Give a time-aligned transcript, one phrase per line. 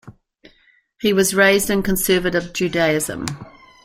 [0.99, 3.27] He was raised in Conservative Judaism.